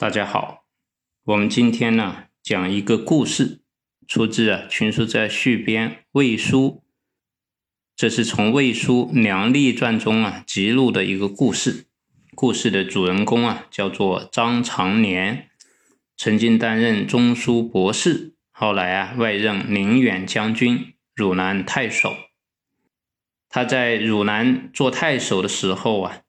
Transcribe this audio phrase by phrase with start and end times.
[0.00, 0.64] 大家好，
[1.24, 3.62] 我们今天呢讲一个故事，
[4.06, 6.84] 出自啊《群书在序编》魏书，
[7.96, 11.88] 这是从魏书《梁立传》中啊辑录的一个故事。
[12.36, 15.50] 故事的主人公啊叫做张长年，
[16.16, 18.36] 曾经担任中书博士。
[18.52, 22.14] 后来啊，外任宁远将军、汝南太守。
[23.48, 26.20] 他在汝南做太守的时候啊，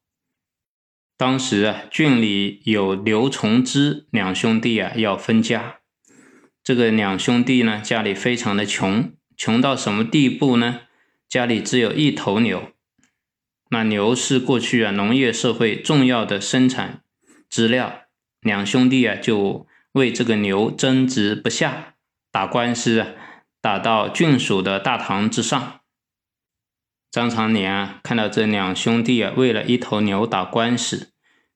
[1.19, 5.79] 当时啊，郡里有刘从之两兄弟啊要分家。
[6.63, 10.83] 这个两兄弟呢，家里非常的穷，穷到什么地步呢？
[11.27, 12.71] 家里只有一头牛。
[13.69, 17.01] 那牛是过去啊农业社会重要的生产
[17.49, 18.03] 资料，
[18.39, 21.95] 两兄弟啊就为这个牛争执不下。
[22.31, 23.07] 打官司啊，
[23.59, 25.78] 打到郡属的大堂之上。
[27.11, 31.11] 张长年啊，看到这两兄弟啊，为了一头牛打官司，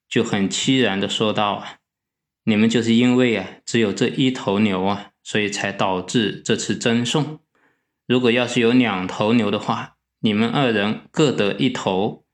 [0.09, 1.77] 就很凄然的说道：“啊，
[2.45, 7.39] 你们就是因为啊，只有这一头牛啊，所以才导致这次争讼。
[8.07, 12.25] 如果要是有两头牛的话，你们二人各得一头，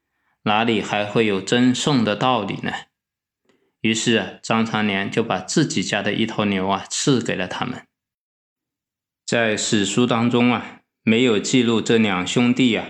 [0.43, 2.71] 哪里还会有争讼的道理呢？”
[3.81, 7.85] 于是啊，张长年就把自己家的一头牛啊，赐给了他们。
[9.25, 12.87] 在史书当中啊，没有记录这两兄弟啊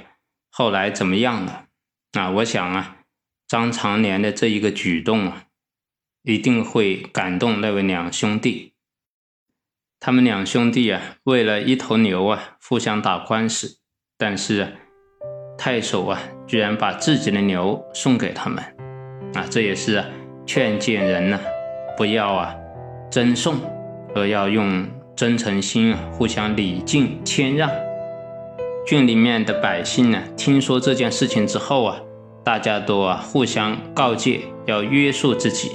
[0.60, 1.68] 后来怎么样了
[2.12, 2.32] 啊？
[2.32, 2.98] 我想啊，
[3.48, 5.46] 张长年的这一个举动啊，
[6.24, 8.74] 一定会感动那位两兄弟。
[10.02, 13.78] 他们两兄弟啊，为了一头牛啊，互相打官司，
[14.18, 14.76] 但是
[15.58, 18.62] 太守啊，居然把自己的牛送给他们
[19.36, 20.04] 啊，这也是
[20.46, 21.40] 劝谏人呢，
[21.96, 22.54] 不要啊
[23.10, 23.56] 争讼，
[24.14, 24.86] 而要用。
[25.16, 27.89] 真诚心啊，互相礼敬谦让。
[28.90, 32.02] 郡里面的百姓呢，听说这件事情之后啊，
[32.44, 35.74] 大家都啊互相告诫，要约束自己。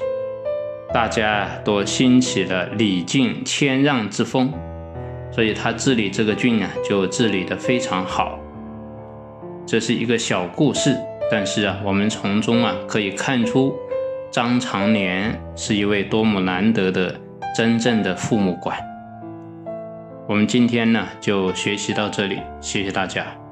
[0.93, 4.53] 大家都兴起了礼敬谦让之风，
[5.31, 8.37] 所以他治理这个郡啊，就治理的非常好。
[9.65, 10.97] 这是一个小故事，
[11.31, 13.77] 但是啊，我们从中啊可以看出，
[14.33, 17.15] 张长年是一位多么难得的
[17.57, 18.77] 真正的父母官。
[20.27, 23.44] 我们今天呢就学习到这里，谢谢大家。